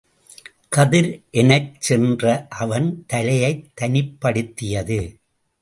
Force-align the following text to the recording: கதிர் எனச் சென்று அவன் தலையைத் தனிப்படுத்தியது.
கதிர் 0.69 1.09
எனச் 1.31 1.81
சென்று 1.81 2.33
அவன் 2.57 3.05
தலையைத் 3.13 3.63
தனிப்படுத்தியது. 3.81 4.99